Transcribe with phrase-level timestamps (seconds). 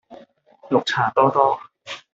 [0.71, 1.59] 綠茶多多